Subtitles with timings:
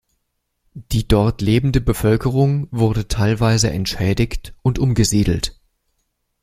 [0.73, 5.55] Die dort lebende Bevölkerung wurde teilweise entschädigt und umgesiedelt.